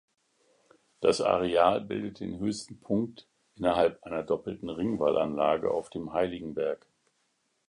[0.99, 6.87] Das Areal bildet den höchsten Punkt innerhalb einer doppelten Ringwallanlage auf dem Heiligenberg.